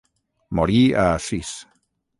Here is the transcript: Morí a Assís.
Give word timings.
Morí 0.59 0.81
a 1.05 1.07
Assís. 1.19 1.55